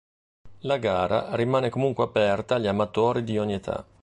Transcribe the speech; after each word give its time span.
La 0.61 0.77
Gara 0.79 1.35
rimane 1.35 1.69
comunque 1.69 2.03
aperta 2.05 2.55
agli 2.55 2.65
amatori 2.65 3.23
di 3.23 3.37
ogni 3.37 3.53
età. 3.53 3.85